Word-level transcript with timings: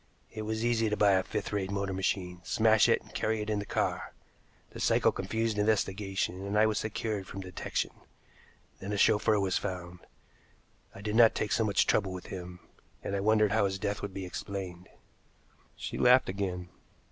It 0.31 0.41
was 0.41 0.65
easy 0.65 0.89
to 0.89 0.97
buy 0.97 1.11
a 1.11 1.21
fifth 1.21 1.53
rate 1.53 1.69
motor 1.69 1.93
machine, 1.93 2.39
smash 2.43 2.89
it, 2.89 3.03
and 3.03 3.13
carry 3.13 3.39
it 3.39 3.51
in 3.51 3.59
the 3.59 3.67
car. 3.67 4.13
The 4.71 4.79
cycle 4.79 5.11
confused 5.11 5.59
investigation, 5.59 6.43
and 6.43 6.57
I 6.57 6.65
was 6.65 6.79
secure 6.79 7.23
from 7.23 7.41
detection. 7.41 7.91
Then 8.79 8.93
a 8.93 8.97
chauffeur 8.97 9.39
was 9.39 9.59
found. 9.59 9.99
I 10.95 11.01
did 11.01 11.15
not 11.15 11.35
take 11.35 11.51
so 11.51 11.63
much 11.63 11.85
trouble 11.85 12.13
with 12.13 12.25
him, 12.33 12.61
and 13.03 13.15
I 13.15 13.19
wondered 13.19 13.51
how 13.51 13.65
his 13.65 13.77
death 13.77 14.01
would 14.01 14.11
be 14.11 14.25
explained." 14.25 14.89
She 15.75 15.99
laughed 15.99 16.29
again. 16.29 16.69